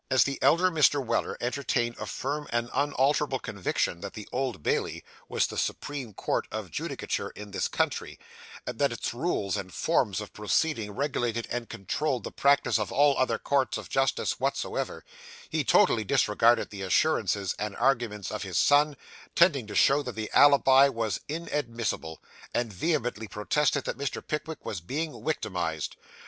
[0.09, 0.99] As the elder Mr.
[1.05, 6.47] Weller entertained a firm and unalterable conviction that the Old Bailey was the supreme court
[6.51, 8.17] of judicature in this country,
[8.65, 13.15] and that its rules and forms of proceeding regulated and controlled the practice of all
[13.15, 15.05] other courts of justice whatsoever,
[15.49, 18.97] he totally disregarded the assurances and arguments of his son,
[19.35, 22.19] tending to show that the alibi was inadmissible;
[22.55, 24.25] and vehemently protested that Mr.
[24.27, 25.89] Pickwick was being 'wictimised.